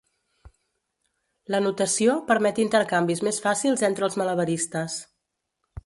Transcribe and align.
La 1.55 1.59
notació 1.65 2.15
permet 2.31 2.63
intercanvis 2.65 3.21
més 3.29 3.41
fàcils 3.47 3.85
entre 3.91 4.09
els 4.09 4.19
malabaristes. 4.23 4.99